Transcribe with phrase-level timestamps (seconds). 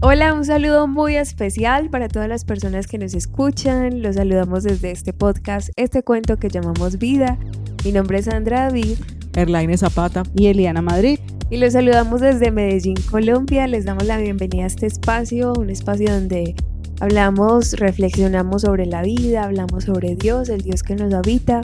[0.00, 4.00] Hola, un saludo muy especial para todas las personas que nos escuchan.
[4.00, 7.36] Los saludamos desde este podcast, este cuento que llamamos Vida.
[7.84, 8.96] Mi nombre es Sandra David.
[9.34, 10.22] Erlaine Zapata.
[10.36, 11.18] Y Eliana Madrid.
[11.50, 13.66] Y los saludamos desde Medellín, Colombia.
[13.66, 16.54] Les damos la bienvenida a este espacio, un espacio donde
[17.00, 21.62] hablamos, reflexionamos sobre la vida, hablamos sobre Dios, el Dios que nos habita.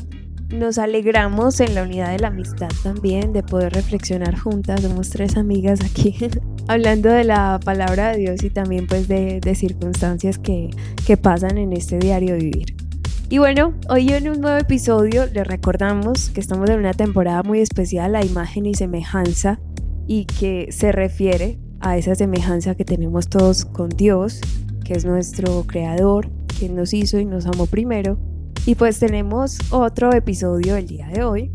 [0.49, 4.81] Nos alegramos en la unidad de la amistad también, de poder reflexionar juntas.
[4.83, 6.17] Somos tres amigas aquí
[6.69, 10.71] hablando de la palabra de Dios y también pues de, circunstancias que,
[11.07, 12.75] que pasan en este diario vivir.
[13.29, 17.61] Y bueno, hoy en un nuevo episodio les recordamos que estamos en una temporada muy
[17.61, 19.59] especial, a imagen y semejanza,
[20.07, 24.41] y que se refiere a esa semejanza que tenemos todos con Dios,
[24.85, 28.19] que es nuestro creador, quien nos hizo y nos amó primero.
[28.67, 31.51] Y pues tenemos otro episodio el día de hoy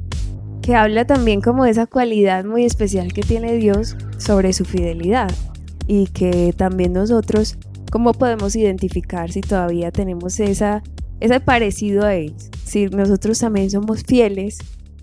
[0.70, 5.32] que habla también como de esa cualidad muy especial que tiene Dios sobre su fidelidad
[5.88, 7.58] y que también nosotros
[7.92, 10.84] cómo podemos identificar si todavía tenemos esa
[11.22, 12.36] ese parecido a él.
[12.66, 14.60] Si nosotros también somos fieles,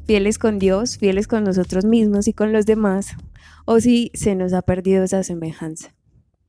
[0.06, 3.16] fieles con Dios, fieles con nosotros mismos y con los demás,
[3.64, 5.96] o si se nos ha perdido esa semejanza.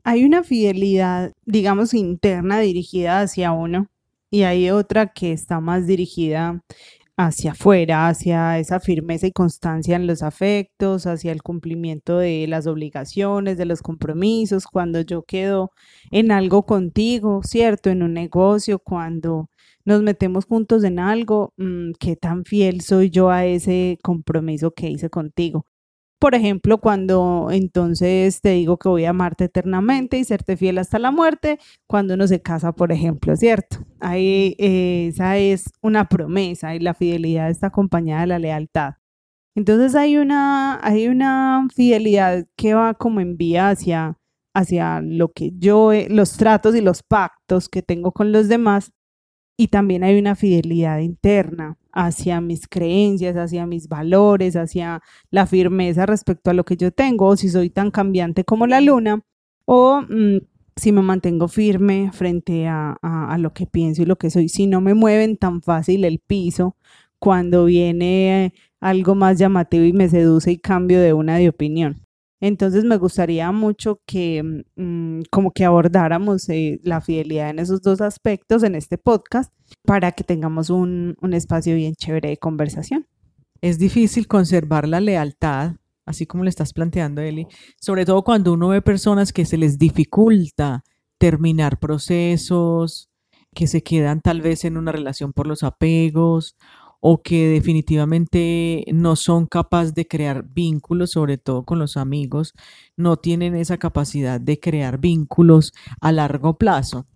[0.04, 3.88] Hay una fidelidad, digamos, interna dirigida hacia uno
[4.30, 6.62] y hay otra que está más dirigida
[7.18, 12.68] hacia afuera, hacia esa firmeza y constancia en los afectos, hacia el cumplimiento de las
[12.68, 15.72] obligaciones, de los compromisos, cuando yo quedo
[16.12, 17.90] en algo contigo, ¿cierto?
[17.90, 19.50] En un negocio, cuando
[19.86, 24.90] nos metemos juntos en algo, mm, ¿qué tan fiel soy yo a ese compromiso que
[24.90, 25.66] hice contigo?
[26.20, 30.98] Por ejemplo, cuando entonces te digo que voy a amarte eternamente y serte fiel hasta
[30.98, 33.78] la muerte, cuando uno se casa, por ejemplo, ¿cierto?
[34.00, 38.96] Ahí eh, esa es una promesa y la fidelidad está acompañada de la lealtad.
[39.56, 44.18] Entonces hay una, hay una fidelidad que va como en vía hacia,
[44.56, 48.92] hacia lo que yo, los tratos y los pactos que tengo con los demás,
[49.58, 55.02] y también hay una fidelidad interna hacia mis creencias, hacia mis valores, hacia
[55.32, 58.80] la firmeza respecto a lo que yo tengo, o si soy tan cambiante como la
[58.82, 59.20] luna,
[59.66, 60.38] o mm,
[60.76, 62.98] si me mantengo firme frente a,
[63.40, 66.76] lo que pienso y lo que soy, si no me mueven tan fácil el piso
[67.20, 72.07] cuando viene algo más llamativo y me seduce y cambio de una de opinión.
[72.40, 78.02] Entonces me gustaría mucho que mm, como que abordáramos eh, la fidelidad en esos dos
[78.02, 79.52] aspectos en este podcast
[79.84, 83.08] para que tengamos un, un espacio bien chévere de conversación.
[83.62, 87.48] Es difícil conservar la lealtad, así como le estás planteando, Eli,
[87.82, 90.84] sobre todo cuando uno ve personas que se les dificulta
[91.18, 93.10] terminar procesos,
[93.56, 96.56] que se quedan tal vez en una relación por los apegos
[97.10, 102.54] o que definitivamente no son capaces de crear vínculos, sobre todo con los amigos,
[102.98, 107.08] no tienen esa capacidad de crear vínculos a largo plazo,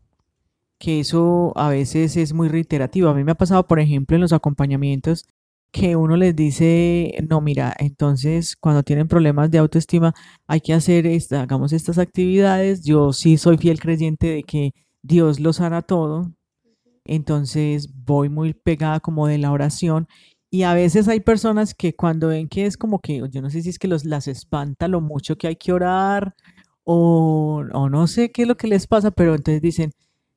[0.80, 3.10] que eso a veces es muy reiterativo.
[3.10, 5.26] A mí me ha pasado, por ejemplo, en los acompañamientos
[5.72, 10.14] que uno les dice, no, mira, entonces cuando tienen problemas de autoestima
[10.48, 12.86] hay que hacer, esta, hagamos estas actividades.
[12.86, 16.32] Yo sí soy fiel creyente de que Dios lo sana todo,
[17.06, 20.08] entonces voy muy pegada como de la oración
[20.50, 23.62] y a veces hay personas que cuando ven que es como que, yo no sé
[23.62, 26.36] si es que los, las espanta lo mucho que hay que orar
[26.84, 29.94] o, o no sé qué es lo que les pasa, pero entonces dicen,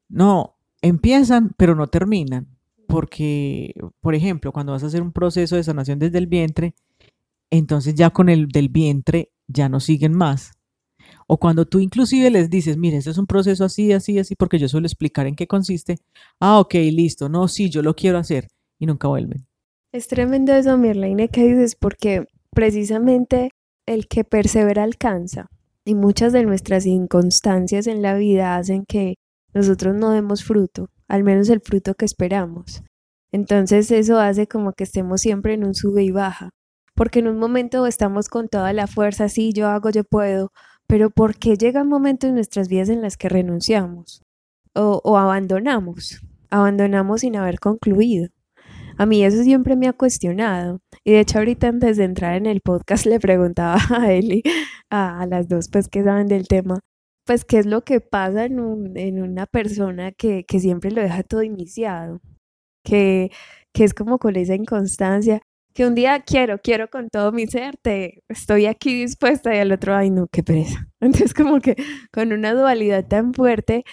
[0.09, 2.49] no, empiezan pero no terminan.
[2.87, 6.75] Porque, por ejemplo, cuando vas a hacer un proceso de sanación desde el vientre,
[7.51, 10.53] entonces ya con el del vientre ya no siguen más.
[11.27, 14.59] O cuando tú inclusive les dices, mire, este es un proceso así, así, así, porque
[14.59, 15.99] yo suelo explicar en qué consiste.
[16.41, 17.29] Ah, ok, listo.
[17.29, 18.49] No, sí, yo lo quiero hacer.
[18.79, 19.47] Y nunca vuelven.
[19.93, 23.51] Es tremendo eso, Mirlaine, que dices, porque precisamente
[23.87, 25.49] el que persevera alcanza.
[25.85, 29.15] Y muchas de nuestras inconstancias en la vida hacen que
[29.53, 32.83] nosotros no demos fruto, al menos el fruto que esperamos.
[33.33, 36.51] Entonces eso hace como que estemos siempre en un sube y baja,
[36.95, 40.53] porque en un momento estamos con toda la fuerza, sí, yo hago, yo puedo,
[40.95, 44.23] pero ¿por qué llegan momentos en nuestras vidas en las que renunciamos
[44.77, 46.21] o, abandonamos?
[46.51, 48.29] Abandonamos sin haber concluido.
[48.97, 50.79] A mí eso siempre me ha cuestionado.
[51.03, 54.45] Y de hecho ahorita antes de entrar en el podcast le preguntaba a Eli,
[54.89, 56.79] a, las dos pues que saben del tema,
[57.27, 62.21] pues qué es lo que pasa en, una persona que, siempre lo deja todo iniciado,
[62.85, 63.33] que,
[63.73, 65.43] que es como con esa inconstancia
[65.75, 69.73] que un día quiero, quiero con todo mi ser, te, estoy aquí dispuesta y al
[69.73, 70.89] otro, ay no, qué pereza.
[71.01, 71.77] Entonces como que
[72.13, 73.85] con una dualidad tan fuerte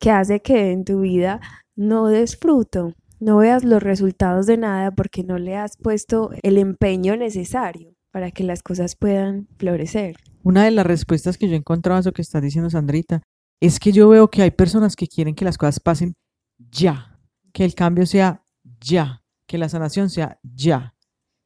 [0.00, 1.40] que hace que en tu vida
[1.76, 6.58] no des fruto, no veas los resultados de nada porque no le has puesto el
[6.58, 10.16] empeño necesario para que las cosas puedan florecer.
[10.42, 13.22] Una de las respuestas que yo he encontrado a eso que está diciendo Sandrita
[13.60, 16.14] es que yo veo que hay personas que quieren que las cosas pasen
[16.58, 17.20] ya,
[17.52, 18.44] que el cambio sea
[18.80, 20.94] ya, que la sanación sea ya,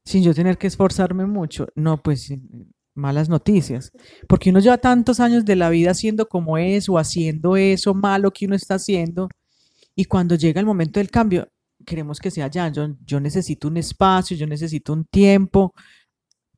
[0.04, 1.66] sin yo tener que esforzarme mucho.
[1.74, 2.32] No, pues
[2.94, 3.90] malas noticias,
[4.28, 8.30] porque uno lleva tantos años de la vida haciendo como es o haciendo eso malo
[8.32, 9.28] que uno está haciendo
[9.94, 11.48] y cuando llega el momento del cambio,
[11.84, 15.74] queremos que sea ya, yo, yo necesito un espacio, yo necesito un tiempo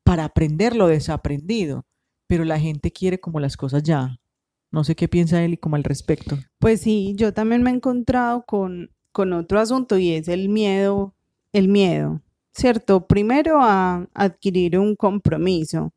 [0.03, 1.85] para aprender lo desaprendido,
[2.27, 4.17] pero la gente quiere como las cosas ya.
[4.71, 6.37] No sé qué piensa él y como al respecto.
[6.59, 11.15] Pues sí, yo también me he encontrado con, con otro asunto y es el miedo,
[11.53, 12.21] el miedo,
[12.55, 13.05] ¿cierto?
[13.07, 15.93] Primero a adquirir un compromiso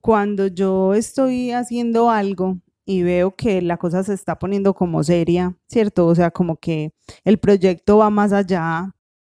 [0.00, 5.56] cuando yo estoy haciendo algo y veo que la cosa se está poniendo como seria,
[5.68, 6.06] ¿cierto?
[6.06, 6.92] O sea, como que
[7.24, 8.92] el proyecto va más allá.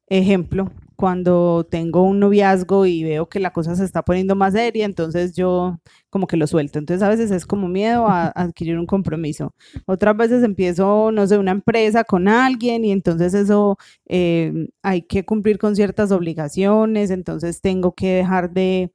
[0.09, 0.71] Ejemplo,
[1.03, 5.35] cuando tengo un noviazgo y veo que la cosa se está poniendo más seria, entonces
[5.35, 6.79] yo como que lo suelto.
[6.79, 9.53] Entonces a veces es como miedo a, adquirir un compromiso.
[9.87, 15.25] Otras veces empiezo, no sé, una empresa con alguien y entonces eso eh, hay que
[15.25, 18.93] cumplir con ciertas obligaciones, entonces tengo que dejar de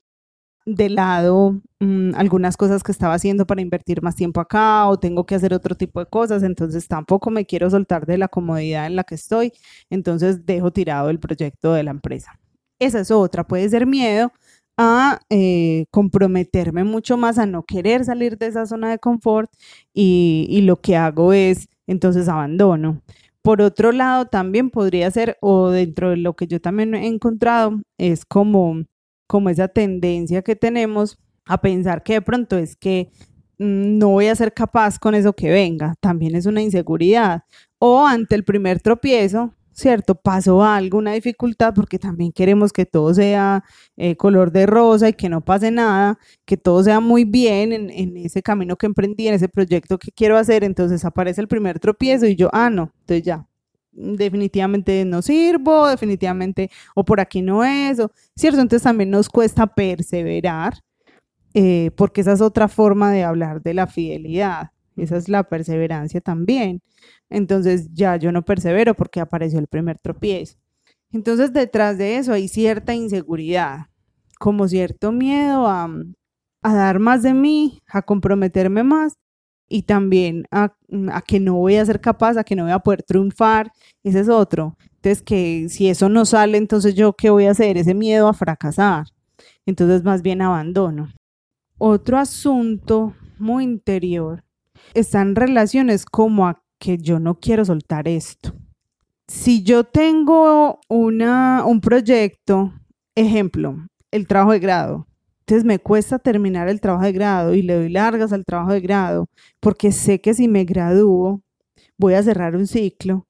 [0.68, 5.26] de lado mm, algunas cosas que estaba haciendo para invertir más tiempo acá o tengo
[5.26, 8.98] que hacer otro tipo de cosas, entonces tampoco me quiero soltar de la comodidad en
[8.98, 9.54] la que estoy,
[9.90, 12.38] entonces dejo tirado el proyecto de la empresa.
[12.80, 14.34] Esa es otra, puede ser miedo
[14.78, 19.50] a eh, comprometerme mucho más, a no querer salir de esa zona de confort
[19.94, 23.02] y, y lo que hago es entonces abandono.
[23.42, 27.82] Por otro lado, también podría ser, o dentro de lo que yo también he encontrado,
[27.98, 28.84] es como
[29.28, 33.12] como esa tendencia que tenemos a pensar que de pronto es que
[33.60, 37.44] mm, no voy a ser capaz con eso que venga, también es una inseguridad.
[37.80, 40.16] O ante el primer tropiezo, ¿cierto?
[40.16, 43.64] Pasó algo, una dificultad, porque también queremos que todo sea
[43.96, 47.90] eh, color de rosa y que no pase nada, que todo sea muy bien en,
[47.92, 50.64] en, ese camino que emprendí, en ese proyecto que quiero hacer.
[50.64, 53.47] Entonces aparece el primer tropiezo y yo, ah, no, entonces ya,
[53.98, 58.62] definitivamente no sirvo, definitivamente, o por aquí no es, o, ¿cierto?
[58.62, 60.76] Entonces también nos cuesta perseverar,
[61.54, 66.22] eh, porque esa es otra forma de hablar de la fidelidad, esa es la perseverancia
[66.22, 66.82] también.
[67.30, 70.58] Entonces ya yo no persevero porque apareció el primer tropiezo.
[71.12, 73.88] Entonces detrás de eso hay cierta inseguridad,
[74.40, 75.90] como cierto miedo a,
[76.62, 79.14] a dar más de mí, a comprometerme más
[79.70, 80.74] y también a,
[81.12, 83.72] a, que no voy a ser capaz, a que no voy a poder triunfar,
[84.04, 84.78] ese es otro.
[84.96, 88.34] Entonces, que si eso no sale, entonces yo qué voy a hacer, ese miedo a
[88.34, 89.06] fracasar.
[89.66, 91.14] Entonces, más bien abandono.
[91.78, 94.44] Otro asunto muy interior
[94.94, 98.54] están relaciones como a que yo no quiero soltar esto.
[99.28, 102.74] Si yo tengo una, un proyecto,
[103.16, 103.78] ejemplo,
[104.12, 105.08] el trabajo de grado,
[105.48, 108.82] entonces me cuesta terminar el trabajo de grado y le doy largas al trabajo de
[108.82, 109.30] grado
[109.62, 111.42] porque sé que si me gradúo
[111.98, 113.26] voy a cerrar un ciclo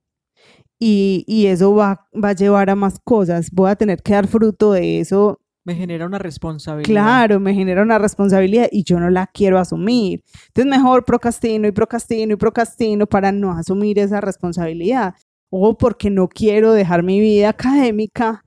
[0.80, 3.52] y, y eso va, va, a llevar a más cosas.
[3.52, 5.40] Voy a tener que dar fruto de eso.
[5.64, 6.90] Me genera una responsabilidad.
[6.92, 10.24] Claro, me genera una responsabilidad y yo no la quiero asumir.
[10.48, 15.14] Entonces mejor procrastino y procrastino y procrastino para no asumir esa responsabilidad.
[15.52, 18.44] O porque no quiero dejar mi vida académica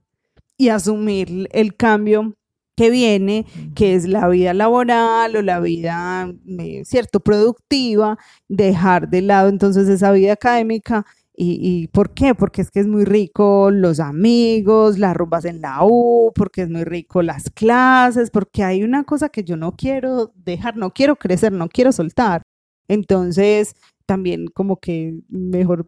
[0.56, 2.34] y asumir el cambio
[2.80, 3.44] que viene,
[3.74, 8.16] que es la vida laboral o la vida, eh, cierto, productiva,
[8.48, 11.04] dejar de lado entonces esa vida académica.
[11.36, 12.34] ¿Y, ¿Y por qué?
[12.34, 16.70] Porque es que es muy rico los amigos, las rumbas en la U, porque es
[16.70, 21.16] muy rico las clases, porque hay una cosa que yo no quiero dejar, no quiero
[21.16, 22.40] crecer, no quiero soltar.
[22.88, 23.74] Entonces,
[24.06, 25.84] también como que mejor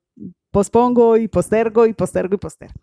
[0.51, 2.75] pospongo y postergo y postergo y postergo.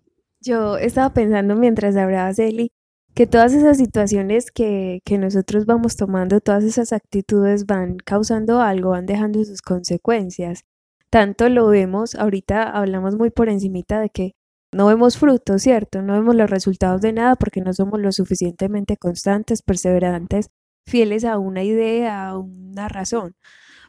[0.41, 2.71] Yo estaba pensando mientras hablabas, Eli,
[3.19, 8.91] que todas esas situaciones que, que, nosotros vamos tomando, todas esas actitudes van causando algo,
[8.91, 10.63] van dejando sus consecuencias.
[11.09, 14.35] Tanto lo vemos, ahorita hablamos muy por encimita de que
[14.71, 16.01] no vemos frutos, ¿cierto?
[16.01, 20.49] No vemos los resultados de nada porque no somos lo suficientemente constantes, perseverantes,
[20.87, 23.35] fieles a una idea, a una razón.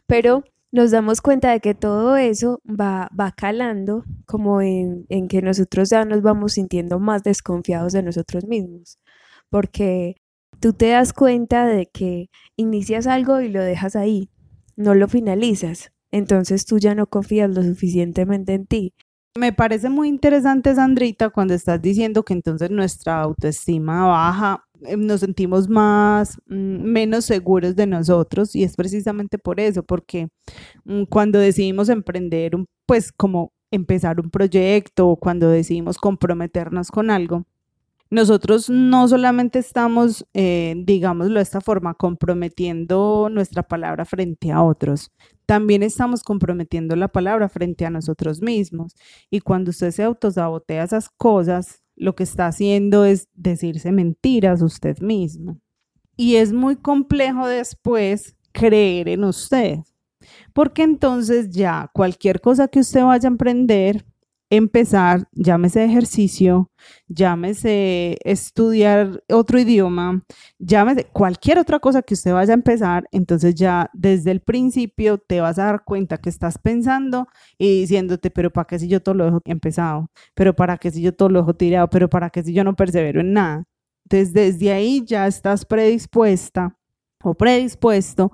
[0.07, 5.41] Pero nos damos cuenta de que todo eso va, va calando como en, en que
[5.41, 8.99] nosotros ya nos vamos sintiendo más desconfiados de nosotros mismos
[9.51, 10.15] porque
[10.59, 14.31] tú te das cuenta de que inicias algo y lo dejas ahí,
[14.75, 18.93] no lo finalizas, entonces tú ya no confías lo suficientemente en ti.
[19.37, 25.21] Me parece muy interesante, Sandrita, cuando estás diciendo que entonces nuestra autoestima baja, eh, nos
[25.21, 26.53] sentimos más, mm,
[26.83, 30.27] menos seguros de nosotros y es precisamente por eso, porque
[30.85, 32.53] mm, cuando decidimos emprender,
[32.85, 37.45] pues como empezar un proyecto o cuando decidimos comprometernos con algo,
[38.11, 45.11] nosotros no solamente estamos, eh, digámoslo de esta forma, comprometiendo nuestra palabra frente a otros,
[45.45, 48.93] también estamos comprometiendo la palabra frente a nosotros mismos.
[49.29, 54.99] Y cuando usted se autosabotea esas cosas, lo que está haciendo es decirse mentiras usted
[54.99, 55.59] mismo.
[56.17, 59.79] Y es muy complejo después creer en usted,
[60.53, 64.05] porque entonces ya cualquier cosa que usted vaya a emprender,
[64.51, 66.69] empezar, llámese ejercicio,
[67.07, 70.23] llámese estudiar otro idioma,
[70.59, 75.39] llámese cualquier otra cosa que usted vaya a empezar, entonces ya desde el principio te
[75.39, 77.27] vas a dar cuenta que estás pensando
[77.57, 80.11] y diciéndote, pero ¿para qué si yo todo lo dejo empezado?
[80.35, 81.89] ¿Pero para qué si yo todo lo dejo tirado?
[81.89, 83.63] ¿Pero para qué si yo no persevero en nada?
[84.03, 86.77] Entonces desde ahí ya estás predispuesta
[87.23, 88.31] o predispuesto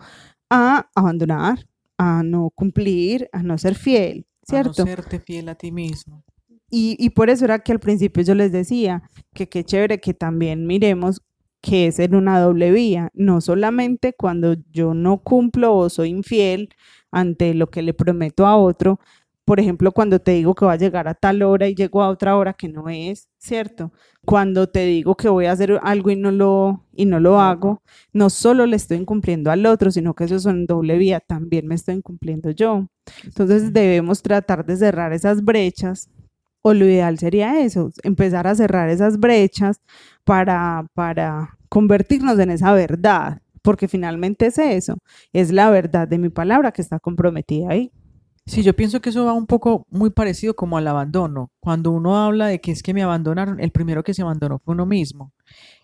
[0.49, 4.25] a abandonar, a no cumplir, a no ser fiel.
[4.47, 4.83] ¿Cierto?
[4.83, 6.23] A no serte fiel a ti mismo.
[6.69, 10.13] Y, y, por eso era que al principio yo les decía que qué chévere que
[10.13, 11.21] también miremos
[11.61, 16.69] que es en una doble vía, no solamente cuando yo no cumplo o soy infiel
[17.11, 18.99] ante lo que le prometo a otro,
[19.47, 22.09] por ejemplo, cuando te digo que va a llegar a tal hora y llego a
[22.09, 23.93] otra hora que no es, ¿cierto?
[24.25, 27.81] Cuando te digo que voy a hacer algo y no lo, y no lo hago,
[28.11, 31.65] no solo le estoy incumpliendo al otro, sino que eso es en doble vía, también
[31.65, 32.87] me estoy incumpliendo yo.
[33.23, 36.09] Entonces debemos tratar de cerrar esas brechas,
[36.61, 39.79] o lo ideal sería eso, empezar a cerrar esas brechas
[40.25, 44.97] para, para convertirnos en esa verdad, porque finalmente es eso,
[45.31, 47.93] es la verdad de mi palabra que está comprometida ahí.
[48.47, 51.51] Sí, yo pienso que eso va un poco muy parecido como al abandono.
[51.59, 54.73] Cuando uno habla de que es que me abandonaron, el primero que se abandonó fue
[54.73, 55.33] uno mismo.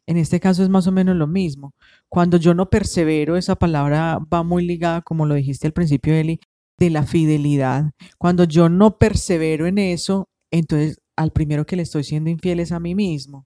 [0.08, 1.74] En este caso es más o menos lo mismo.
[2.08, 6.40] Cuando yo no persevero, esa palabra va muy ligada, como lo dijiste al principio, Eli,
[6.80, 7.92] de la fidelidad.
[8.18, 12.72] Cuando yo no persevero en eso, entonces al primero que le estoy siendo infiel es
[12.72, 13.46] a mí mismo.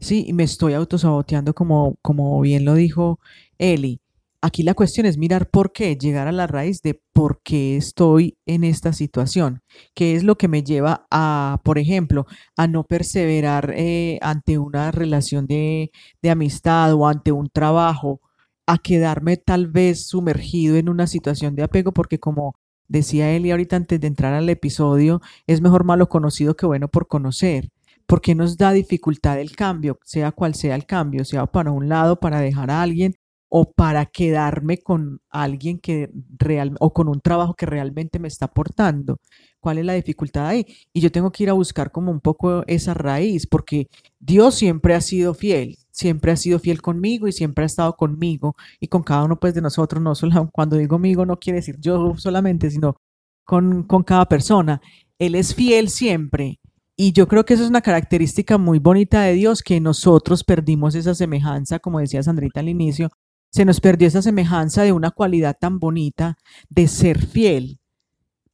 [0.00, 3.20] Sí, y me estoy autosaboteando como, como bien lo dijo
[3.58, 4.00] Eli.
[4.42, 8.38] Aquí la cuestión es mirar por qué, llegar a la raíz de por qué estoy
[8.46, 9.60] en esta situación,
[9.94, 14.92] qué es lo que me lleva a, por ejemplo, a no perseverar eh, ante una
[14.92, 15.90] relación de,
[16.22, 18.20] de amistad o ante un trabajo,
[18.66, 22.54] a quedarme tal vez sumergido en una situación de apego, porque como
[22.88, 27.08] decía Eli ahorita antes de entrar al episodio, es mejor malo conocido que bueno por
[27.08, 27.68] conocer.
[28.06, 32.18] porque nos da dificultad el cambio, sea cual sea el cambio, sea para un lado,
[32.18, 33.14] para dejar a alguien,
[33.50, 38.46] o para quedarme con alguien que real, o con un trabajo que realmente me está
[38.46, 39.18] aportando.
[39.58, 40.64] ¿Cuál es la dificultad ahí?
[40.92, 43.88] Y yo tengo que ir a buscar como un poco esa raíz, porque
[44.20, 48.54] Dios siempre ha sido fiel, siempre ha sido fiel conmigo y siempre ha estado conmigo
[48.78, 51.76] y con cada uno pues de nosotros, no solo cuando digo amigo no quiere decir
[51.80, 52.96] yo solamente, sino
[53.44, 54.80] con, con cada persona.
[55.18, 56.60] Él es fiel siempre.
[56.96, 60.94] Y yo creo que eso es una característica muy bonita de Dios, que nosotros perdimos
[60.94, 63.08] esa semejanza, como decía Sandrita al inicio,
[63.50, 66.36] se nos perdió esa semejanza de una cualidad tan bonita
[66.68, 67.80] de ser fiel.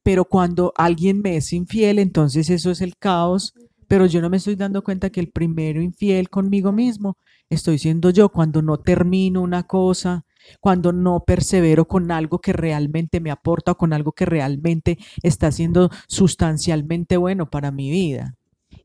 [0.03, 3.53] Pero cuando alguien me es infiel, entonces eso es el caos.
[3.87, 7.17] Pero yo no me estoy dando cuenta que el primero infiel conmigo mismo
[7.49, 10.25] estoy siendo yo cuando no termino una cosa,
[10.59, 15.89] cuando no persevero con algo que realmente me aporta con algo que realmente está siendo
[16.07, 18.36] sustancialmente bueno para mi vida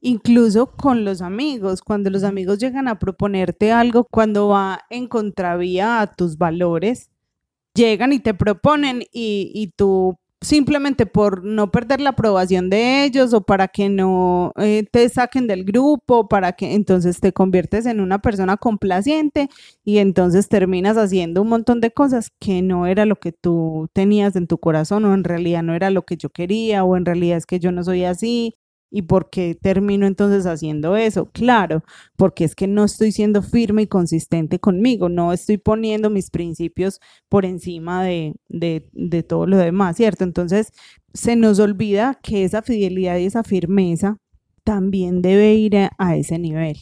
[0.02, 6.00] incluso con los amigos, cuando los amigos llegan a proponerte algo, cuando va en contravía
[6.00, 7.09] a tus valores,
[7.75, 13.42] llegan y te proponen y, tú simplemente por no perder la aprobación de ellos o
[13.42, 18.18] para que no eh, te saquen del grupo, para que entonces te conviertes en una
[18.21, 19.49] persona complaciente
[19.85, 24.35] y entonces terminas haciendo un montón de cosas que no era lo que tú tenías
[24.35, 27.37] en tu corazón o en realidad no era lo que yo quería o en realidad
[27.37, 28.56] es que yo no soy así
[28.94, 31.30] ¿Y por qué termino entonces haciendo eso?
[31.32, 31.82] Claro,
[32.14, 37.00] porque es que no estoy siendo firme y consistente conmigo, no estoy poniendo mis principios
[37.30, 40.25] por encima de, de, todo lo demás, ¿cierto?
[40.25, 40.72] Entonces
[41.14, 44.18] se nos olvida que esa fidelidad y esa firmeza
[44.62, 46.76] también debe ir a ese nivel.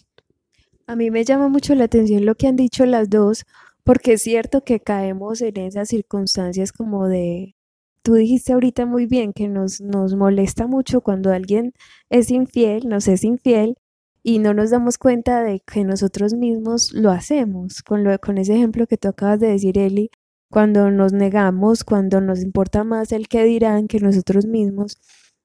[0.89, 3.45] A mí me llama mucho la atención lo que han dicho las dos,
[3.85, 7.55] porque es cierto que caemos en esas circunstancias como de
[8.03, 11.73] tú dijiste ahorita muy bien que nos, nos molesta mucho cuando alguien
[12.11, 13.77] es infiel, nos es infiel
[14.23, 17.83] y no nos damos cuenta de que nosotros mismos lo hacemos.
[17.83, 20.11] Con, lo, con ese ejemplo que tú acabas de decir, Eli,
[20.51, 24.99] cuando nos negamos, cuando nos importa más el que dirán que nosotros mismos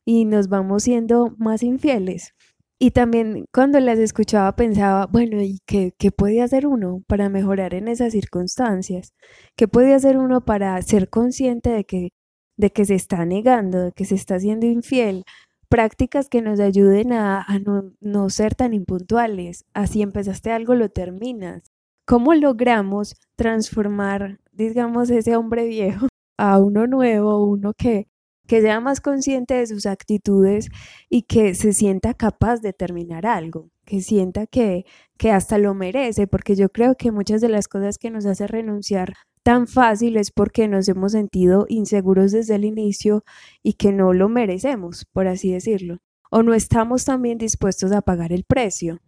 [0.06, 2.34] y nos vamos siendo más infieles.
[2.78, 7.74] Y también cuando las escuchaba pensaba, bueno, ¿y qué, qué puede hacer uno para mejorar
[7.74, 9.14] en esas circunstancias?
[9.56, 12.10] ¿Qué puede hacer uno para ser consciente de que
[12.58, 15.24] de que se está negando, de que se está siendo infiel,
[15.70, 19.66] prácticas que nos ayuden a, no, no ser tan impuntuales.
[19.74, 21.64] Así empezaste algo, lo terminas.
[22.06, 26.08] ¿Cómo logramos transformar, digamos, ese hombre viejo
[26.38, 28.08] a uno nuevo, uno que,
[28.48, 30.70] que sea más consciente de sus actitudes
[31.10, 34.86] y que se sienta capaz de terminar algo, que sienta que,
[35.18, 38.48] que hasta lo merece, porque yo creo que muchas de las cosas que nos hace
[38.48, 39.14] renunciar
[39.46, 43.24] tan fácil es porque nos hemos sentido inseguros desde el inicio
[43.62, 46.00] y que no lo merecemos, por así decirlo,
[46.32, 49.02] o no estamos también dispuestos a pagar el precio.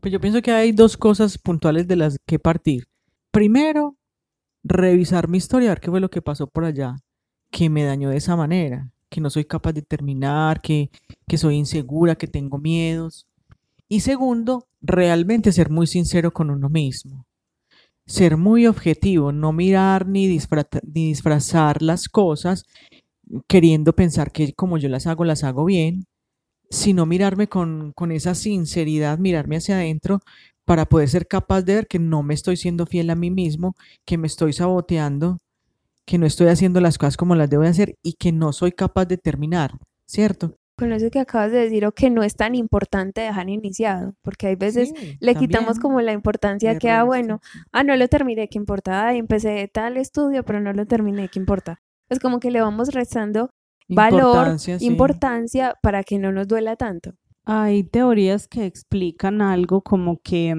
[0.00, 2.88] Pues yo pienso que hay dos cosas puntuales de las que partir.
[3.30, 3.96] Primero,
[4.64, 6.96] revisar mi historia, ver qué fue lo que pasó por allá,
[7.52, 10.90] que me dañó de esa manera, que no soy capaz de terminar, que,
[11.28, 13.28] que soy insegura, que tengo miedos.
[13.88, 17.24] Y segundo, realmente ser muy sincero con uno mismo.
[18.06, 22.64] Ser muy objetivo, no mirar ni, ni disfrazar las cosas
[23.48, 26.06] queriendo pensar que como yo las hago, las hago bien,
[26.70, 30.20] sino mirarme con, con esa sinceridad, mirarme hacia adentro
[30.64, 33.74] para poder ser capaz de ver que no me estoy siendo fiel a mí mismo,
[34.04, 35.38] que me estoy saboteando,
[36.06, 38.72] que no estoy haciendo las cosas como las debo de hacer y que no soy
[38.72, 40.56] capaz de terminar, ¿cierto?
[40.78, 44.48] Con eso que acabas de decir, o que no es tan importante dejar iniciado, porque
[44.48, 47.40] hay veces le quitamos como la importancia que, ah, bueno,
[47.72, 49.06] ah, no lo terminé, ¿qué importa?
[49.06, 51.80] Ah, empecé tal estudio, pero no lo terminé, ¿qué importa?
[52.10, 53.50] Es como que le vamos rezando
[53.88, 57.12] valor, importancia para que no nos duela tanto.
[57.48, 60.52] Hay teorías que explican algo como que,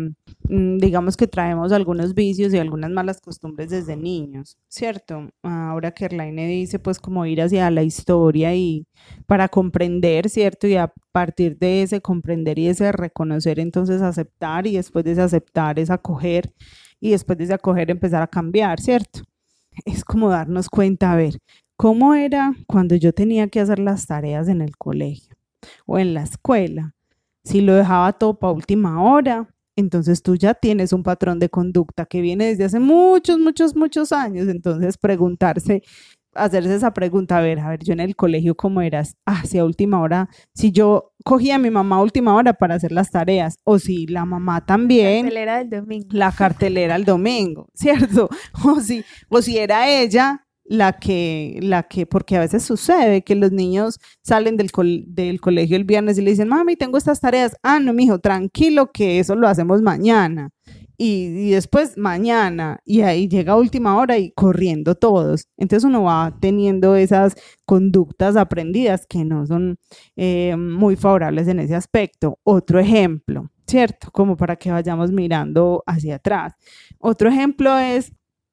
[0.48, 5.30] mm, digamos que traemos algunos vicios y algunas malas costumbres desde niños, ¿cierto?
[5.44, 8.86] Ahora que Erlaine dice, pues como ir hacia la historia y
[9.26, 10.66] para comprender, ¿cierto?
[10.66, 15.22] Y a partir de ese comprender y ese reconocer, entonces aceptar y después de ese
[15.24, 16.54] aceptar es acoger
[17.02, 19.24] y después de ese acoger empezar a cambiar, ¿cierto?
[19.86, 21.40] Es como darnos cuenta, a ver,
[21.78, 25.37] ¿cómo era cuando yo tenía que hacer las tareas en el colegio?
[25.86, 26.94] O en la escuela.
[27.44, 29.48] Si lo dejaba todo para última hora,
[29.78, 34.12] entonces tú ya tienes un patrón de conducta que viene desde hace muchos, muchos, muchos
[34.12, 34.48] años.
[34.48, 35.84] Entonces preguntarse,
[36.34, 39.58] hacerse esa pregunta, a ver, a ver, yo en el colegio cómo eras, ah, si
[39.58, 43.12] a última hora, si yo cogía a mi mamá a última hora para hacer las
[43.12, 45.26] tareas, o si la mamá también.
[45.26, 46.08] La cartelera del domingo.
[46.12, 48.30] La cartelera el domingo, ¿cierto?
[48.66, 53.36] O si, o si era ella la que, la que, porque a veces sucede que
[53.36, 54.70] los niños salen del,
[55.08, 57.56] del colegio el viernes y le dicen, mami, tengo estas tareas.
[57.64, 60.50] Ah, no, mijo, tranquilo que eso lo hacemos mañana.
[61.00, 65.48] Y, después mañana, y ahí llega última hora y corriendo todos.
[65.56, 69.78] Entonces uno va teniendo esas conductas aprendidas que no son
[70.16, 72.40] eh, muy favorables en ese aspecto.
[72.44, 74.10] Otro ejemplo, ¿cierto?
[74.12, 76.54] Como para que vayamos mirando hacia atrás.
[77.00, 78.12] Otro ejemplo es,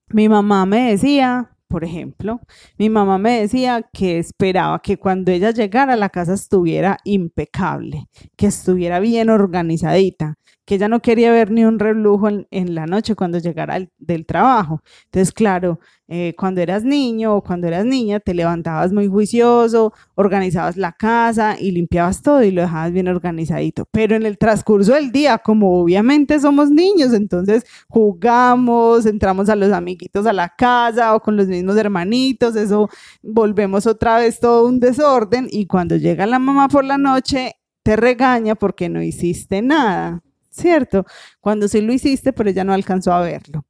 [0.08, 2.40] mi mamá me decía, por ejemplo,
[2.78, 8.46] mi mamá me decía que esperaba que cuando ella llegara la casa estuviera impecable, que
[8.46, 13.38] estuviera bien organizadita, que ella no quería ver ni un relujo en, la noche cuando
[13.38, 14.82] llegara del trabajo.
[15.06, 20.76] Entonces, claro, eh, cuando eras niño o cuando eras niña, te levantabas muy juicioso, organizabas
[20.76, 23.86] la casa y limpiabas todo y lo dejabas bien organizadito.
[23.90, 29.72] Pero en el transcurso del día, como obviamente somos niños, entonces jugamos, entramos a los
[29.72, 32.88] amiguitos a la casa o con los mismos hermanitos, eso
[33.22, 37.96] volvemos otra vez todo un desorden y cuando llega la mamá por la noche, te
[37.96, 40.22] regaña porque no hiciste nada.
[40.54, 41.04] ¿cierto?
[41.40, 43.66] Cuando sí lo hiciste, pero ella no alcanzó a verlo.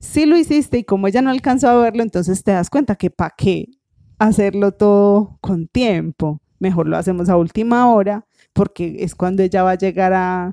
[0.00, 3.10] Sí lo hiciste y como ella no alcanzó a verlo, entonces te das cuenta que
[3.10, 3.66] para qué
[4.18, 6.40] hacerlo todo con tiempo.
[6.58, 10.52] Mejor lo hacemos a última hora porque es cuando ella va a llegar a,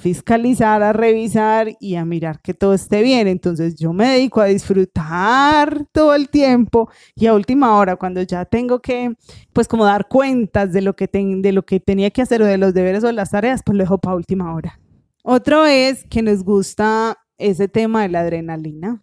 [0.00, 3.28] fiscalizar, a revisar y a mirar que todo esté bien.
[3.28, 8.44] Entonces yo me dedico a disfrutar todo el tiempo y a última hora, cuando ya
[8.44, 9.14] tengo que,
[9.52, 12.58] pues como dar cuentas de lo que, de lo que tenía que hacer o de
[12.58, 14.80] los deberes o las tareas, pues lo dejo para última hora.
[15.22, 19.02] Otro es que nos gusta ese tema de la adrenalina,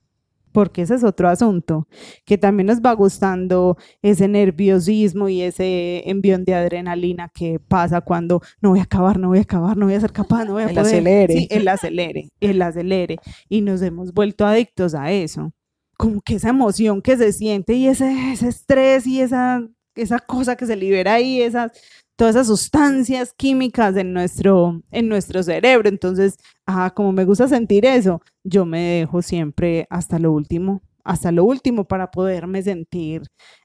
[0.51, 1.87] porque ese es otro asunto,
[2.23, 8.41] que también nos va gustando ese nerviosismo y ese envión de adrenalina que pasa cuando
[8.61, 10.63] no voy a acabar, no voy a acabar, no voy a ser capaz, no voy
[10.63, 11.33] a el Acelere.
[11.33, 13.17] Sí, el acelere, el acelere.
[13.49, 15.51] Y nos hemos vuelto adictos a eso.
[15.97, 19.61] Como que esa emoción que se siente y ese, ese estrés y esa,
[19.95, 21.71] esa cosa que se libera ahí, esas
[22.15, 25.89] todas esas sustancias químicas en nuestro, en nuestro cerebro.
[25.89, 31.31] Entonces, ah, como me gusta sentir eso, yo me dejo siempre hasta lo último, hasta
[31.31, 33.23] lo último para poderme sentir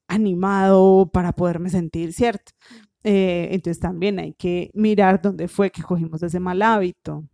[0.08, 2.52] animado, para poderme sentir cierto.
[3.04, 7.24] Eh, entonces también hay que mirar dónde fue que cogimos ese mal hábito,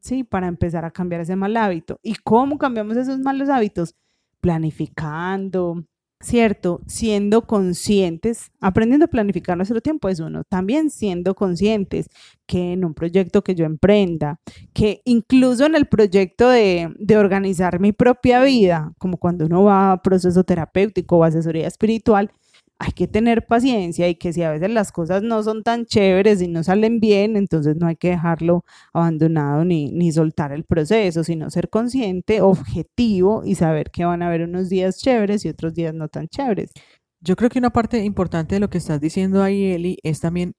[0.00, 0.22] ¿sí?
[0.24, 1.98] Para empezar a cambiar ese mal hábito.
[2.02, 3.94] ¿Y cómo cambiamos esos malos hábitos?
[4.40, 5.84] Planificando,
[6.20, 6.80] ¿cierto?
[6.86, 12.08] Siendo conscientes, aprendiendo a planificar nuestro tiempo es uno, también siendo conscientes
[12.46, 14.40] que en un proyecto que yo emprenda,
[14.72, 19.92] que incluso en el proyecto de, de organizar mi propia vida, como cuando uno va
[19.92, 22.30] a proceso terapéutico o asesoría espiritual,
[22.78, 26.42] hay que tener paciencia y que si a veces las cosas no son tan chéveres
[26.42, 31.24] y no salen bien, entonces no hay que dejarlo abandonado ni, ni soltar el proceso,
[31.24, 35.74] sino ser consciente, objetivo y saber que van a haber unos días chéveres y otros
[35.74, 36.72] días no tan chéveres.
[37.20, 40.54] Yo creo que una parte importante de lo que estás diciendo ahí, Eli, es también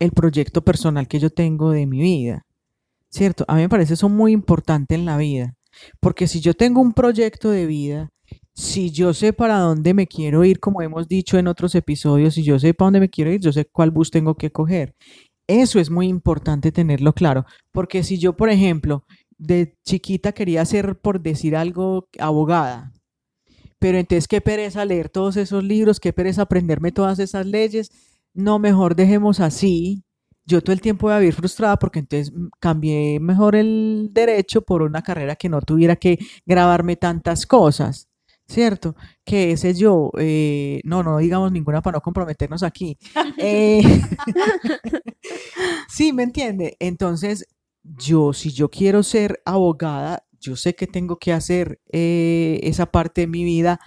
[0.00, 2.44] el proyecto personal que yo tengo de mi vida.
[3.08, 3.44] ¿Cierto?
[3.48, 5.54] A mí me parece eso muy importante en la vida.
[6.00, 8.10] Porque si yo tengo un proyecto de vida,
[8.54, 12.42] si yo sé para dónde me quiero ir, como hemos dicho en otros episodios, si
[12.42, 14.94] yo sé para dónde me quiero ir, yo sé cuál bus tengo que coger.
[15.48, 19.04] Eso es muy importante tenerlo claro, porque si yo, por ejemplo,
[19.38, 22.92] de chiquita quería ser, por decir algo, abogada,
[23.80, 27.90] pero entonces qué pereza leer todos esos libros, qué pereza aprenderme todas esas leyes,
[28.34, 30.04] no, mejor dejemos así.
[30.46, 34.82] Yo todo el tiempo voy a vivir frustrada porque entonces cambié mejor el derecho por
[34.82, 38.09] una carrera que no tuviera que grabarme tantas cosas.
[38.50, 38.96] ¿Cierto?
[39.24, 42.98] Que ese yo, eh, no, no digamos ninguna para no comprometernos aquí.
[43.42, 43.82] Eh,
[45.88, 46.76] sí, ¿me entiende?
[46.80, 47.46] Entonces,
[47.82, 53.22] yo, si yo quiero ser abogada, yo sé que tengo que hacer eh, esa parte
[53.22, 53.80] de mi vida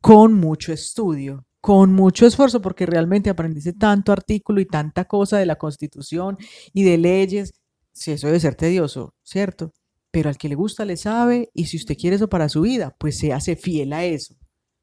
[0.00, 5.46] con mucho estudio, con mucho esfuerzo, porque realmente aprendiste tanto artículo y tanta cosa de
[5.46, 6.36] la constitución
[6.72, 7.54] y de leyes,
[7.92, 9.72] si eso debe ser tedioso, ¿cierto?
[10.16, 12.96] Pero al que le gusta le sabe y si usted quiere eso para su vida,
[12.98, 14.34] pues se hace fiel a eso.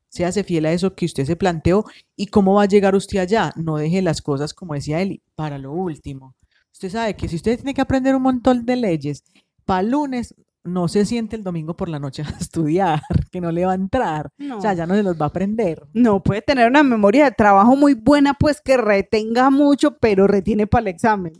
[0.07, 3.17] Se hace fiel a eso que usted se planteó y cómo va a llegar usted
[3.17, 3.51] allá.
[3.55, 6.35] No deje las cosas, como decía Eli, para lo último.
[6.71, 9.23] Usted sabe que si usted tiene que aprender un montón de leyes,
[9.65, 13.65] para lunes no se siente el domingo por la noche a estudiar, que no le
[13.65, 14.29] va a entrar.
[14.55, 15.81] O sea, ya no se los va a aprender.
[15.95, 20.67] No, puede tener una memoria de trabajo muy buena, pues que retenga mucho, pero retiene
[20.67, 21.33] para el examen.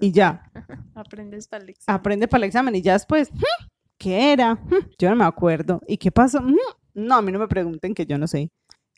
[0.00, 0.50] Y ya.
[0.94, 2.00] Aprendes para el examen.
[2.00, 3.66] Aprende para el examen y ya después, hmm,
[3.98, 4.54] ¿qué era?
[4.54, 5.80] Hmm, yo no me acuerdo.
[5.86, 6.40] ¿Y qué pasó?
[6.40, 6.56] Hmm,
[6.94, 8.50] no, a mí no me pregunten que yo no sé.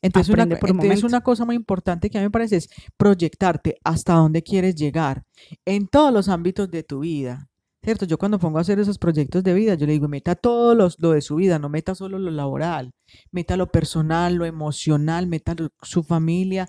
[0.02, 4.14] Entonces, una, entonces una, cosa muy importante que a mí me parece es proyectarte hasta
[4.14, 5.22] dónde quieres llegar
[5.64, 7.48] en todos los ámbitos de tu vida.
[7.83, 8.05] ¿Cierto?
[8.05, 10.98] Yo cuando pongo a hacer esos proyectos de vida, yo le digo, meta todo los,
[10.98, 12.90] lo de su vida, no meta solo lo laboral,
[13.31, 16.68] meta lo personal, lo emocional, meta su familia,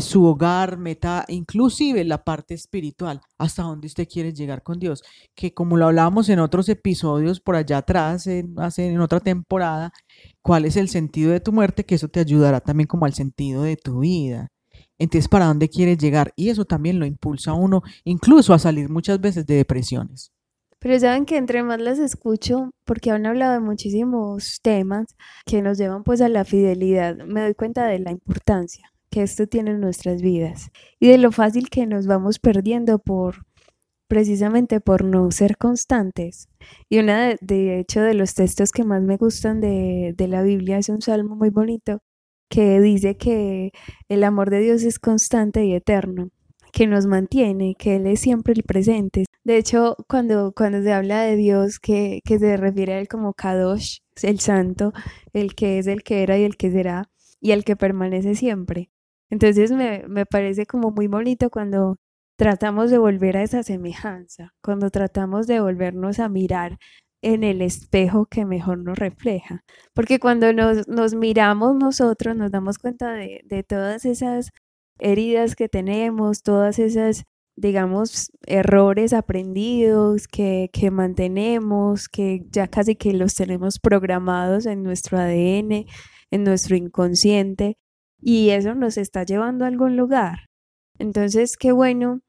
[0.00, 5.02] su hogar, meta, inclusive la parte espiritual, hasta donde usted quiere llegar con Dios.
[5.34, 9.92] Que como lo hablábamos en otros episodios por allá atrás, en, en otra temporada,
[10.40, 13.62] cuál es el sentido de tu muerte, que eso te ayudará también como al sentido
[13.62, 14.48] de tu vida.
[14.98, 16.32] Entonces, ¿para dónde quieres llegar?
[16.36, 20.32] Y eso también lo impulsa a uno incluso a salir muchas veces de depresiones.
[20.78, 25.06] Pero saben que entre más las escucho, porque han hablado de muchísimos temas
[25.44, 29.46] que nos llevan pues a la fidelidad, me doy cuenta de la importancia que esto
[29.46, 33.46] tiene en nuestras vidas y de lo fácil que nos vamos perdiendo por
[34.08, 36.48] precisamente por no ser constantes.
[36.88, 40.78] Y de, de hecho de los textos que más me gustan de, de la Biblia
[40.78, 42.00] es un salmo muy bonito
[42.50, 43.72] que dice que
[44.08, 46.28] el amor de Dios es constante y eterno,
[46.72, 49.24] que nos mantiene, que Él es siempre el presente.
[49.44, 53.32] De hecho, cuando, cuando se habla de Dios, que, que se refiere a Él como
[53.32, 54.92] Kadosh, el santo,
[55.32, 57.08] el que es, el que era y el que será,
[57.40, 58.90] y el que permanece siempre.
[59.32, 61.96] Entonces me, me parece como muy bonito cuando
[62.36, 66.76] tratamos de volver a esa semejanza, cuando tratamos de volvernos a mirar
[67.22, 69.62] en el espejo que mejor nos refleja.
[69.94, 74.50] Porque cuando nos, nos miramos nosotros nos damos cuenta de, de, todas esas
[74.98, 77.24] heridas que tenemos, todas esas,
[77.56, 85.18] digamos, errores aprendidos que, que mantenemos, que ya casi que los tenemos programados en nuestro
[85.18, 85.86] ADN,
[86.30, 87.78] en nuestro inconsciente
[88.22, 90.48] y eso nos está llevando a algún lugar.
[90.98, 92.20] Entonces, qué bueno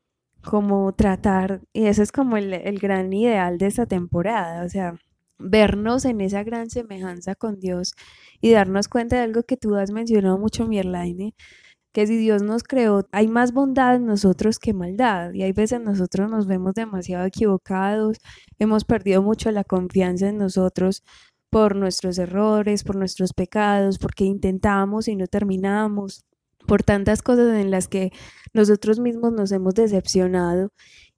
[0.43, 4.95] como tratar, y eso es como el, el gran ideal de esta temporada, o sea,
[5.39, 7.93] vernos en esa gran semejanza con Dios
[8.41, 11.33] y darnos cuenta de algo que tú has mencionado mucho, Mierlaine,
[11.93, 15.33] que si Dios nos creó, hay más bondad en nosotros que maldad.
[15.33, 18.17] Y hay veces nosotros nos vemos demasiado equivocados,
[18.59, 21.03] hemos perdido mucho la confianza en nosotros
[21.53, 26.25] por nuestros errores, por nuestros pecados, porque intentamos y no terminamos,
[26.65, 28.11] por tantas cosas en las que
[28.53, 30.71] nosotros mismos nos hemos decepcionado.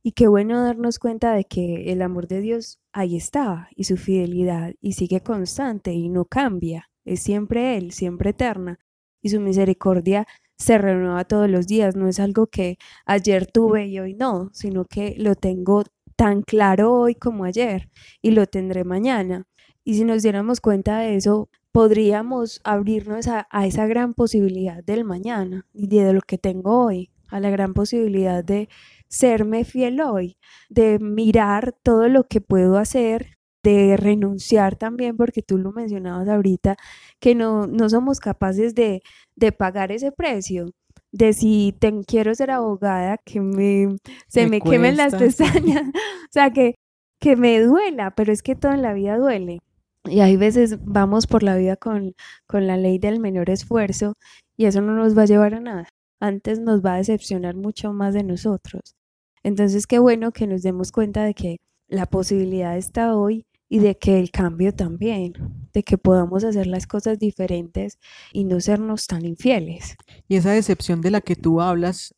[0.03, 3.95] Y qué bueno darnos cuenta de que el amor de Dios ahí está y su
[3.95, 6.89] fidelidad y sigue constante y no cambia.
[7.05, 8.79] Es siempre Él, siempre eterna.
[9.21, 11.95] Y su misericordia se renueva todos los días.
[11.95, 15.85] No es algo que ayer tuve y hoy no, sino que lo tengo
[16.17, 17.89] tan claro hoy como ayer
[18.21, 19.47] y lo tendré mañana.
[19.85, 25.05] Y si nos diéramos cuenta de eso, podríamos abrirnos a, a esa gran posibilidad del
[25.05, 28.67] mañana y de lo que tengo hoy, a la gran posibilidad de
[29.07, 30.37] serme fiel hoy,
[30.69, 36.75] de mirar todo lo que puedo hacer, de renunciar también, porque tú lo mencionabas ahorita,
[37.19, 39.01] que no, no somos capaces de,
[39.35, 40.67] de pagar ese precio
[41.11, 43.95] de si te, quiero ser abogada, que me,
[44.27, 46.75] se me, Me quemen las pestañas, o sea, que,
[47.21, 49.59] que me duela, pero es que todo en la vida duele.
[50.05, 52.15] Y hay veces vamos por la vida con,
[52.47, 54.13] con la ley del menor esfuerzo
[54.57, 55.89] y eso no nos va a llevar a nada.
[56.19, 58.95] Antes nos va a decepcionar mucho más de nosotros.
[59.43, 63.97] Entonces, qué bueno que nos demos cuenta de que la posibilidad está hoy y de
[63.97, 65.33] que el cambio también,
[65.73, 67.99] de que podamos hacer las cosas diferentes
[68.31, 69.95] y no sernos tan infieles.
[70.27, 72.15] Y esa decepción de la que tú hablas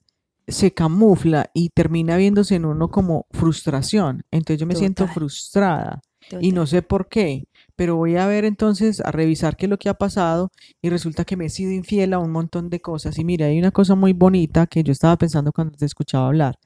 [0.48, 4.24] se camufla y termina viéndose en uno como frustración.
[4.32, 5.14] Entonces yo me siento Total.
[5.14, 6.54] frustrada y Total.
[6.54, 7.44] no sé por qué,
[7.78, 10.50] pero voy a ver entonces, a revisar qué es lo que ha pasado
[10.82, 13.20] y resulta que me he sido infiel a un montón de cosas.
[13.20, 16.58] Y mira, hay una cosa muy bonita que yo estaba pensando cuando te escuchaba hablar.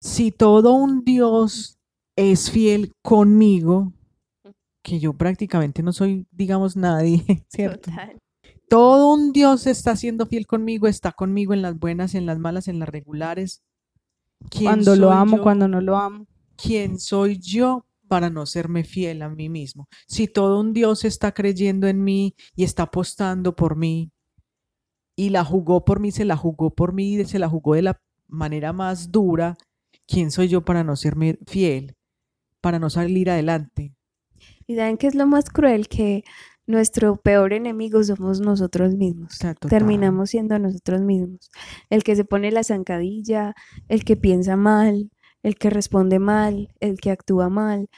[0.00, 1.78] Si todo un Dios
[2.16, 3.94] es fiel conmigo,
[4.82, 7.90] que yo prácticamente no soy, digamos, nadie, ¿cierto?
[7.90, 8.18] Total.
[8.68, 12.68] Todo un Dios está siendo fiel conmigo, está conmigo en las buenas, en las malas,
[12.68, 13.62] en las regulares.
[14.50, 15.42] ¿Quién Cuando lo amo, yo?
[15.42, 16.26] cuando no lo amo.
[16.56, 19.88] ¿Quién soy yo para no serme fiel a mí mismo?
[20.06, 24.10] Si todo un Dios está creyendo en mí y está apostando por mí
[25.16, 28.00] y la jugó por mí, se la jugó por mí, se la jugó de la
[28.28, 29.56] manera más dura,
[30.06, 31.94] ¿quién soy yo para no serme fiel?
[32.60, 33.94] Para no salir adelante.
[34.66, 36.24] Y saben que es lo más cruel que
[36.68, 39.38] nuestro peor enemigo somos nosotros mismos.
[39.38, 39.70] Total.
[39.70, 41.50] Terminamos siendo nosotros mismos.
[41.88, 43.54] El que se pone la zancadilla,
[43.88, 45.10] el que piensa mal,
[45.42, 47.88] el que responde mal, el que actúa mal.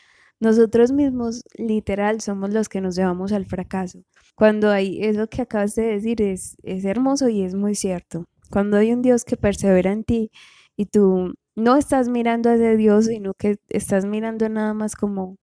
[0.40, 4.02] Nosotros mismos, literal, somos los que nos llevamos al fracaso.
[4.34, 8.26] Cuando hay eso que acabas de decir es, es hermoso y es muy cierto.
[8.50, 10.30] Cuando hay un Dios que persevera en ti
[10.76, 15.36] y tú no estás mirando a ese Dios, sino que estás mirando nada más como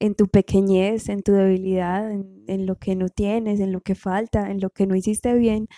[0.00, 3.94] en tu pequeñez, en tu debilidad, en, en lo que no tienes, en lo que
[3.94, 5.68] falta, en lo que no hiciste bien,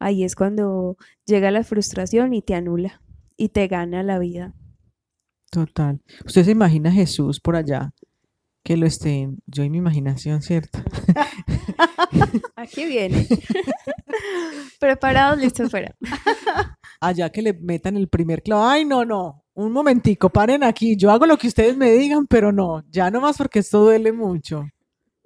[0.00, 3.02] ahí es cuando llega la frustración y te anula
[3.36, 4.54] y te gana la vida.
[5.50, 6.00] Total.
[6.26, 7.92] Usted se imagina a Jesús por allá,
[8.62, 10.80] que lo esté, yo en mi imaginación, ¿cierto?
[12.56, 13.26] Aquí viene.
[14.78, 15.94] Preparados, listos, fuera.
[17.00, 18.64] Allá que le metan el primer clavo.
[18.64, 19.44] Ay, no, no.
[19.54, 20.96] Un momentico, paren aquí.
[20.96, 24.12] Yo hago lo que ustedes me digan, pero no, ya no más porque esto duele
[24.12, 24.64] mucho.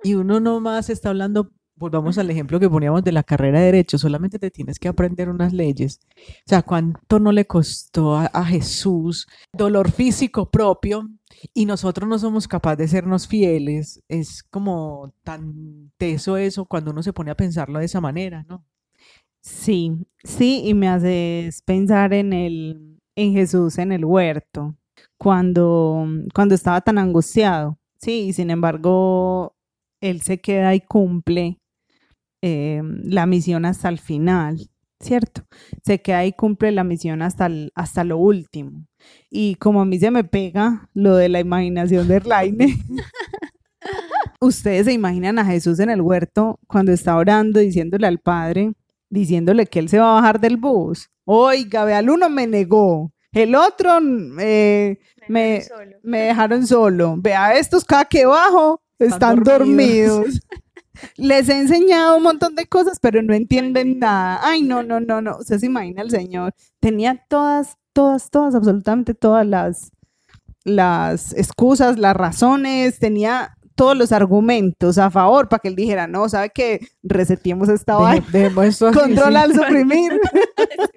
[0.02, 3.98] Y uno nomás está hablando, volvamos al ejemplo que poníamos de la carrera de Derecho,
[3.98, 6.00] solamente te tienes que aprender unas leyes.
[6.16, 11.08] O sea, ¿cuánto no le costó a, a Jesús dolor físico propio
[11.54, 14.00] y nosotros no somos capaces de sernos fieles?
[14.08, 18.64] Es como tan teso eso cuando uno se pone a pensarlo de esa manera, ¿no?
[19.40, 24.76] Sí, sí, y me haces pensar en el, en Jesús en el huerto,
[25.18, 29.56] cuando, cuando estaba tan angustiado, sí, y sin embargo,
[30.00, 31.58] él se queda y cumple
[32.42, 34.68] eh, la misión hasta el final,
[35.00, 35.42] ¿cierto?
[35.84, 38.86] Se queda y cumple la misión hasta, el- hasta lo último.
[39.30, 42.76] Y como a mí se me pega lo de la imaginación de Erlaine,
[44.40, 48.72] ustedes se imaginan a Jesús en el huerto cuando está orando, diciéndole al Padre,
[49.10, 51.08] diciéndole que él se va a bajar del bus.
[51.24, 53.98] Oiga, ve, al uno me negó, el otro
[54.40, 55.62] eh, me,
[56.02, 57.16] me dejaron solo.
[57.18, 60.16] Vea, estos cada que bajo están, Están dormidos.
[60.16, 60.40] dormidos.
[61.16, 64.40] Les he enseñado un montón de cosas, pero no entienden nada.
[64.42, 65.38] Ay, no, no, no, no.
[65.38, 66.54] Usted se imagina el Señor.
[66.80, 69.92] Tenía todas, todas, todas, absolutamente todas las,
[70.64, 76.28] las excusas, las razones, tenía todos los argumentos a favor para que él dijera, no,
[76.28, 76.86] ¿sabe qué?
[77.02, 78.26] Reseteemos esta vaina.
[78.60, 80.12] así, Control al suprimir.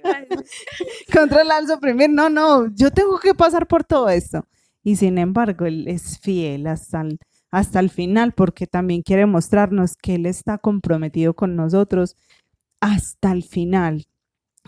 [1.13, 2.09] Controlar al suprimir.
[2.09, 4.45] No, no, yo tengo que pasar por todo esto.
[4.83, 7.19] Y sin embargo, él es fiel hasta el,
[7.55, 12.17] hasta el final porque también quiere mostrarnos que él está comprometido con nosotros
[12.81, 14.07] hasta el final,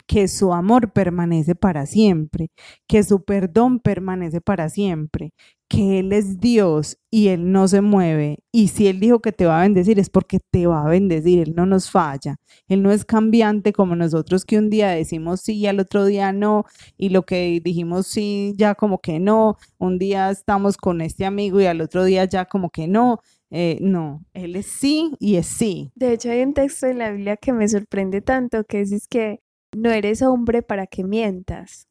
[0.05, 2.49] que su amor permanece para siempre,
[2.88, 5.33] que su perdón permanece para siempre,
[5.69, 8.39] que Él es Dios y Él no se mueve.
[8.51, 11.39] Y si Él dijo que te va a bendecir es porque te va a bendecir,
[11.39, 12.38] Él no nos falla.
[12.67, 16.31] Él no es cambiante como nosotros que un día decimos sí y al otro día
[16.31, 16.65] no,
[16.97, 21.60] y lo que dijimos sí ya como que no, un día estamos con este amigo
[21.60, 23.19] y al otro día ya como que no.
[23.49, 25.91] Eh, no, Él es sí y es sí.
[25.95, 29.39] De hecho, hay un texto en la Biblia que me sorprende tanto, que es que
[29.75, 31.88] no eres hombre para que mientas.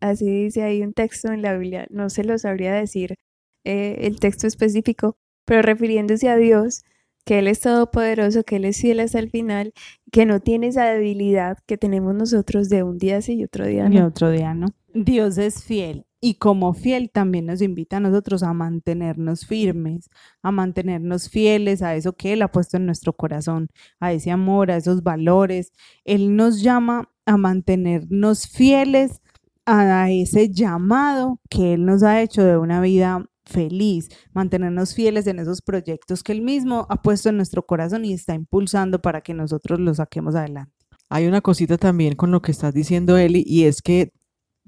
[0.00, 3.16] Así dice ahí un texto en la Biblia, no se lo sabría decir
[3.64, 6.84] eh, el texto específico, pero refiriéndose a Dios,
[7.24, 9.72] que Él es todopoderoso, que Él es fiel hasta el final,
[10.12, 13.86] que no tiene esa debilidad que tenemos nosotros de un día sí y otro día
[13.86, 14.06] Y no.
[14.06, 14.66] otro día no.
[14.92, 20.08] Dios es fiel y como fiel también nos invita a nosotros a mantenernos firmes,
[20.42, 23.68] a mantenernos fieles a eso que Él ha puesto en nuestro corazón,
[24.00, 25.72] a ese amor, a esos valores.
[26.04, 29.20] Él nos llama a mantenernos fieles
[29.66, 35.38] a ese llamado que Él nos ha hecho de una vida feliz, mantenernos fieles en
[35.38, 39.34] esos proyectos que Él mismo ha puesto en nuestro corazón y está impulsando para que
[39.34, 40.72] nosotros los saquemos adelante.
[41.10, 44.10] Hay una cosita también con lo que estás diciendo, Eli, y es que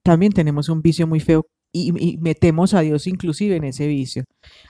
[0.03, 4.25] también tenemos un vicio muy feo y, y metemos a Dios inclusive en ese vicio.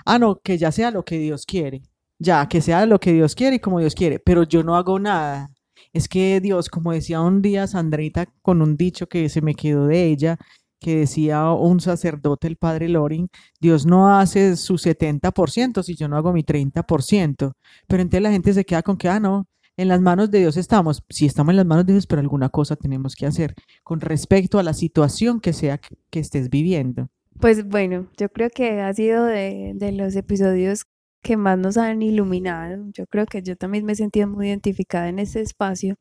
[0.05, 1.83] Ah, no, que ya sea lo que Dios quiere,
[2.19, 4.99] ya, que sea lo que Dios quiere y como Dios quiere, pero yo no hago
[4.99, 5.51] nada.
[5.93, 9.87] Es que Dios, como decía un día Sandrita con un dicho que se me quedó
[9.87, 10.39] de ella,
[10.81, 13.29] que decía un sacerdote, el padre Loring,
[13.61, 17.53] Dios no hace su 70% si yo no hago mi 30%.
[17.87, 20.57] Pero entonces la gente se queda con que, ah, no, en las manos de Dios
[20.57, 21.03] estamos.
[21.09, 24.59] Sí, estamos en las manos de Dios, pero alguna cosa tenemos que hacer con respecto
[24.59, 27.09] a la situación que sea que, estés viviendo.
[27.41, 30.85] Pues bueno, yo creo que ha sido de, de los episodios
[31.27, 32.85] que más nos han iluminado.
[32.93, 35.97] Yo creo que yo también me he sentido muy identificada en ese espacio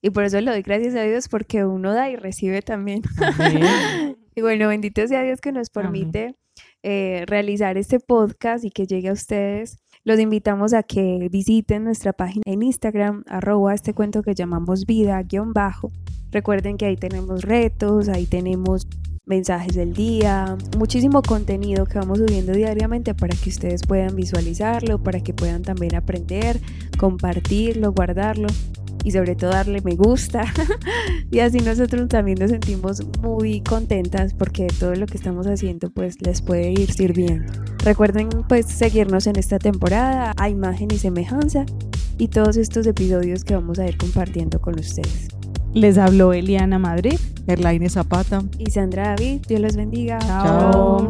[0.00, 3.02] y por eso le doy gracias a Dios porque uno da y recibe también.
[4.36, 6.36] Y bueno, bendito sea Dios que nos permite
[6.84, 9.76] eh, realizar este podcast y que llegue a ustedes.
[10.04, 15.20] Los invitamos a que visiten nuestra página en Instagram, arroba este cuento que llamamos vida,
[15.24, 15.90] guion bajo.
[16.30, 18.86] Recuerden que ahí tenemos retos, ahí tenemos
[19.26, 25.20] mensajes del día, muchísimo contenido que vamos subiendo diariamente para que ustedes puedan visualizarlo, para
[25.20, 26.60] que puedan también aprender,
[26.98, 28.48] compartirlo, guardarlo
[29.04, 30.44] y sobre todo darle me gusta.
[31.30, 36.20] y así nosotros también nos sentimos muy contentas porque todo lo que estamos haciendo pues
[36.22, 37.52] les puede ir sirviendo.
[37.84, 41.64] Recuerden pues seguirnos en esta temporada a imagen y semejanza
[42.18, 45.39] y todos estos episodios que vamos a ir compartiendo con ustedes.
[45.74, 47.18] Les habló Eliana Madrid.
[47.46, 48.42] Erlaine Zapata.
[48.58, 50.18] Y Sandra David, Dios los bendiga.
[50.18, 51.08] Chao.